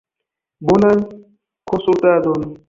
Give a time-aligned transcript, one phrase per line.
[0.69, 1.03] Bonan
[1.69, 2.43] konsultadon!